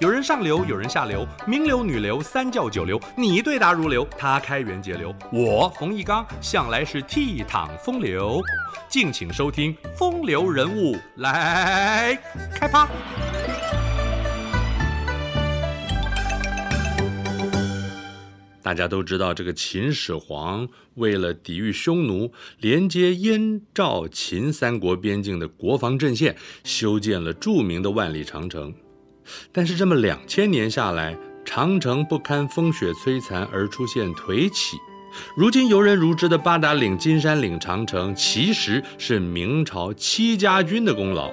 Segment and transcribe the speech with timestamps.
[0.00, 8.40] 有人上流，有人下流，名流、女流、三教九流，你对答如流，他开源节流，我冯一刚向来是倜傥风流。
[8.88, 12.16] 敬请收听《风流人物》来
[12.54, 12.88] 开趴。
[18.62, 28.72] 大家都知道，这个秦始皇为了抵御匈奴，连接燕、赵、秦三国边境的国防阵线，修建了著名的万里长城。
[29.52, 34.76] 但是这么两千年下来，长城不堪风雪摧残而出现颓起。
[35.34, 41.32] 如今游人如织的八达岭、金山岭长城，其实是明朝戚家军的功劳。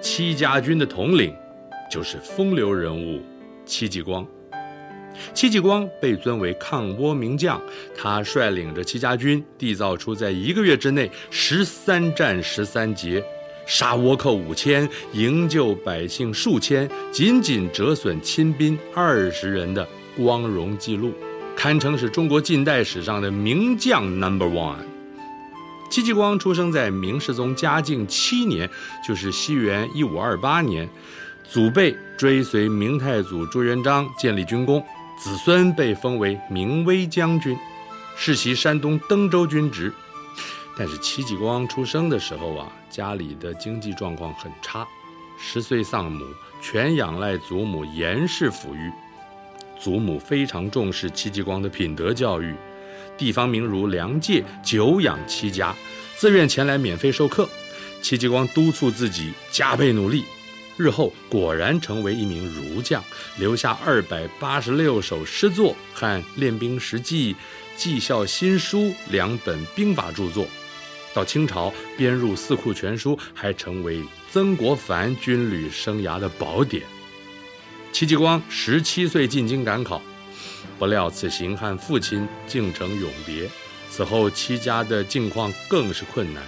[0.00, 1.32] 戚家军的统领
[1.90, 3.22] 就是风流人物
[3.64, 4.26] 戚继光。
[5.34, 7.60] 戚继光被尊为抗倭名将，
[7.94, 13.22] 他率领着戚家军，缔造出在一个月之内十三战十三捷。
[13.66, 21.14] 杀倭寇五千，营救百姓数千，仅仅折损亲兵二十人的光荣记录，
[21.56, 24.76] 堪称是中国近代史上的名将 Number One。
[25.90, 28.68] 戚继光出生在明世宗嘉靖七年，
[29.06, 30.88] 就是西元一五二八年，
[31.48, 34.82] 祖辈追随明太祖朱元璋建立军功，
[35.18, 37.56] 子孙被封为明威将军，
[38.16, 39.92] 世袭山东登州军职。
[40.76, 44.86] 但是戚继光出生的时候啊，家里的经济状况很差，
[45.38, 46.24] 十岁丧母，
[46.62, 48.90] 全仰赖祖母严氏抚育。
[49.78, 52.54] 祖母非常重视戚继光的品德教育，
[53.18, 55.74] 地方名儒梁介久仰戚家，
[56.16, 57.48] 自愿前来免费授课。
[58.00, 60.24] 戚继光督促自己加倍努力，
[60.76, 63.02] 日后果然成为一名儒将，
[63.38, 67.36] 留下二百八十六首诗作和练兵实记、
[67.76, 70.46] 绩效新书两本兵法著作。
[71.14, 76.82] 到清朝编入《四库全书》，还成为曾国藩军旅生涯的宝典。
[77.92, 80.00] 戚继光十七岁进京赶考，
[80.78, 83.48] 不料此行和父亲竟成永别。
[83.90, 86.42] 此后戚家的境况更是困难。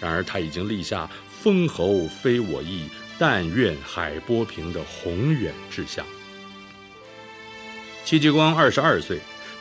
[0.00, 1.10] 然而他已经立下
[1.42, 2.88] “封侯非我意，
[3.18, 6.06] 但愿海波平”的宏远志向。
[8.04, 9.18] 戚继光二十二岁，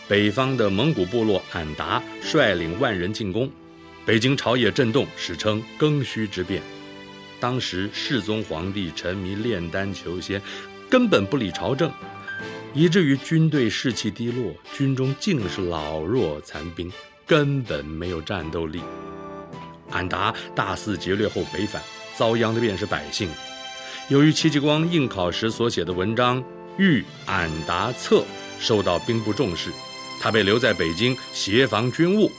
[0.07, 3.51] 北方的蒙古部落俺答率领万人进攻。
[4.07, 6.63] 北京朝野震动，史称庚戌之变。
[7.41, 10.41] 当时世宗皇帝沉迷炼丹求仙，
[10.89, 11.91] 根本不理朝政，
[12.73, 16.89] 以至于军队士气低落，军中尽是老弱残兵，
[17.25, 18.81] 根本没有战斗力。
[19.91, 21.83] 俺答大肆劫掠后北返，
[22.15, 23.27] 遭殃的便是百姓。
[24.07, 26.41] 由于戚继光应考时所写的文章
[26.77, 28.19] 《喻俺答策》
[28.57, 29.69] 受到兵部重视，
[30.21, 32.31] 他被留在北京协防军务。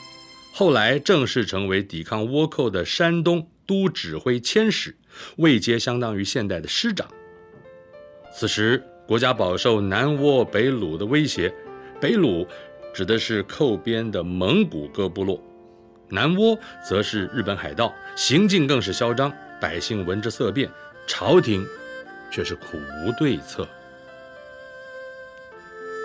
[0.52, 4.96] 后来正式成为抵抗倭寇的山东都指挥佥使，
[5.36, 7.08] 位阶相当于现代的师长。
[8.34, 11.52] 此时国家饱受南倭北虏的威胁，
[12.00, 12.46] 北虏
[12.92, 15.40] 指的是寇边的蒙古各部落，
[16.08, 16.58] 南倭
[16.88, 20.68] 则是日本海盗，行径更是嚣张，百姓闻之色变，
[21.06, 21.64] 朝廷
[22.32, 23.68] 却是苦无对策。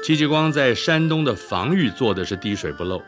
[0.05, 3.01] 戚继光在山东的防御做的是滴水不漏。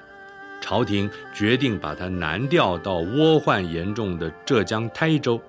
[0.66, 5.40] 朝廷决定把他南调到倭患严重的浙江台州。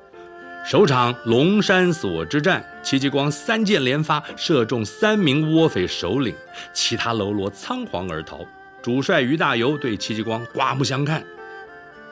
[0.62, 6.34] 首场龙山锁之战，戚继光三箭连发，射中三名倭匪首领，
[6.75, 8.41] 其他喽啰仓皇而逃。
[8.82, 11.25] 主帅于大猷对戚继光刮目相看，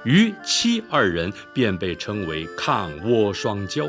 [0.04, 3.86] 于戚二人便被称为抗倭双骄。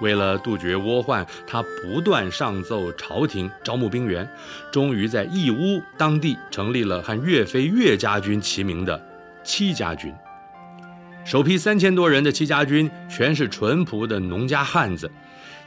[0.00, 4.28] 为了杜绝倭患，他不断上奏朝廷招募兵员，
[4.70, 9.00] 终于在义乌当地成立了和岳飞岳家军齐名的
[9.42, 10.14] 戚家军。
[11.24, 15.10] 首批三千多人的戚家军全是淳朴的农家汉子，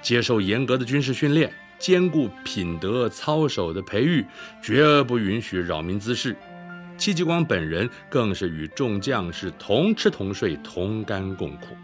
[0.01, 4.25] 接受严格的军事训练，兼顾品德操守的培育，
[4.61, 6.35] 绝不允许扰民滋事。
[6.97, 11.75] 戚继光本人更是与众将士同吃同睡，同甘共苦。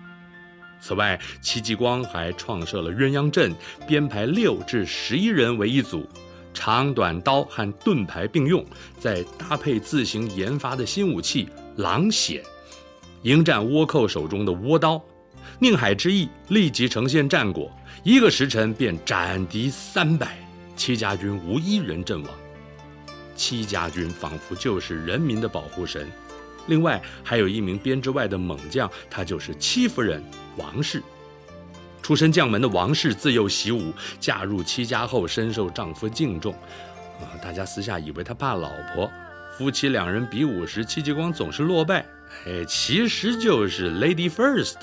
[0.79, 3.53] 此外，戚继光还创设了鸳鸯阵，
[3.87, 6.07] 编排六至十一人为一组，
[6.53, 8.65] 长短刀和盾牌并用，
[8.99, 12.41] 再搭配自行研发的新武器狼筅，
[13.23, 15.01] 迎战倭寇手中的倭刀。
[15.59, 17.71] 宁海之役立即呈现战果，
[18.03, 20.37] 一个时辰便斩敌三百，
[20.75, 22.31] 戚家军无一人阵亡。
[23.35, 26.07] 戚家军仿佛就是人民的保护神。
[26.67, 30.23] 另外，还有一名编制外的猛将，他就是戚夫人
[30.57, 31.01] 王氏。
[32.01, 36.53] 出身将门的王氏自幼习武，嫁入戚家后深受丈夫敬重。
[37.19, 39.11] 啊，大家私下以为他怕老婆。
[39.57, 42.05] 夫妻两人比武时，戚继光总是落败。
[42.45, 44.75] 哎，其实就是 Lady First。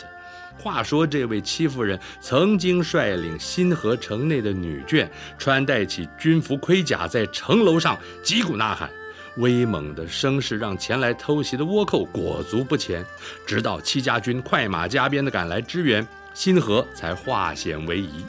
[0.59, 5.09] 话说，这位戚夫人曾经率领新河城内的女眷，
[5.39, 8.91] 穿戴起军服盔甲，在城楼上击鼓呐喊，
[9.37, 13.05] 威猛的声势让前来偷袭的倭寇裹足不前。
[13.47, 18.25] 直到戚家军快马加鞭地赶来支援，新河才化险为夷。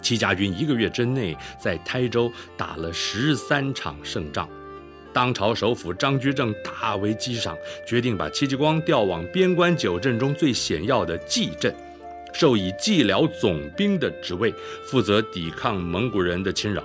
[0.00, 4.48] 戚家军一个月之内在台州打了十三场胜仗。
[5.12, 7.56] 当朝首辅张居正大为激赏，
[7.86, 11.74] 决定把戚继光调往边关九镇中最险要的蓟镇，
[12.32, 14.54] 授以蓟辽总兵的职位，
[14.84, 16.82] 负责抵抗蒙古人的侵扰。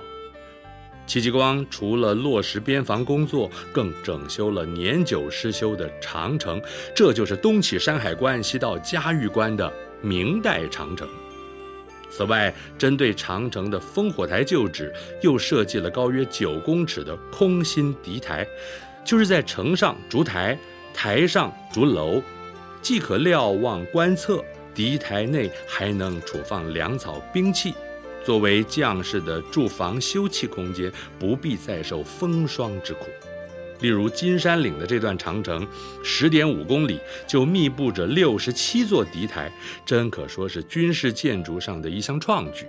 [1.06, 6.60] 戚继光除了落实边防工作，更整修了年久失修的长城，
[6.94, 11.06] 这就是东起山海关，西到嘉峪关的明代长城。
[12.10, 18.46] 此外，针对长城的烽火台旧址，又设计了高约九公尺的空心敌台，
[19.04, 20.56] 就是在城上筑台，
[20.94, 22.22] 台上筑楼，
[22.80, 24.42] 既可瞭望观测，
[24.72, 27.74] 敌台内还能储放粮草兵器，
[28.24, 33.06] 作为将士的住房休憩空间，不必再受风霜之苦。
[33.80, 35.66] 例如金山岭的这段长城，
[36.02, 39.52] 十点五公里就密布着六十七座敌台，
[39.84, 42.64] 真可说是军事建筑上的一项创举。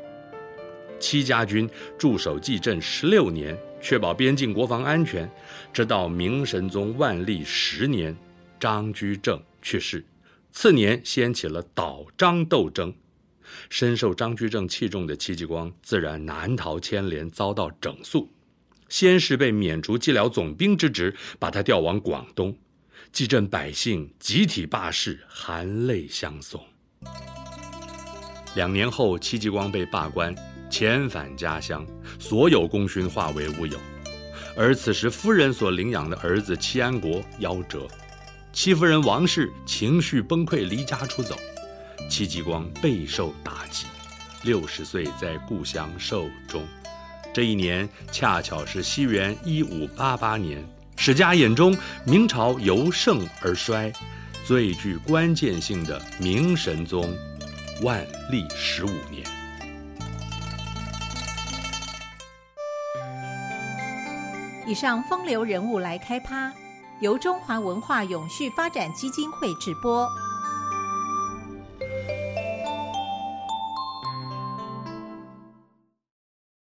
[1.00, 5.30] 戚家军驻守蓟镇十六年，确保边境国防安全，
[5.72, 8.16] 直到明神宗万历十年，
[8.60, 10.04] 张居正去世，
[10.52, 12.94] 次年掀起了倒张斗争。
[13.70, 18.32] 深受张居正器重的戚继光，自然难逃牵连，遭到整肃。
[18.88, 22.56] 先是被免除蓟辽总兵之职，把他调往广东，
[23.12, 26.64] 蓟镇百姓集体罢市，含泪相送。
[28.56, 30.34] 两年后，戚继光被罢官，
[30.70, 31.86] 遣返家乡，
[32.20, 33.78] 所有功勋化为乌有。
[34.56, 37.88] 而此时，夫人所领养的儿子戚安国夭折，
[38.54, 41.36] 戚夫人王氏情绪崩溃，离家出走，
[42.10, 43.88] 戚继光备受打击，
[44.44, 46.66] 六十岁在故乡寿终。
[47.34, 50.64] 这一年恰巧是西元一五八八年，
[50.96, 53.92] 史家眼中明朝由盛而衰，
[54.46, 57.14] 最具关键性的明神宗
[57.84, 59.26] 万历十五年。
[64.68, 66.52] 以上风流人物来开趴，
[67.02, 70.10] 由中华文化永续发展基金会直播。